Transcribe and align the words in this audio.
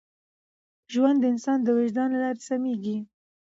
ژوند 0.93 1.17
د 1.21 1.25
انسان 1.33 1.57
د 1.63 1.67
وجدان 1.77 2.09
له 2.13 2.19
لارې 2.23 2.41
سمېږي. 2.49 2.97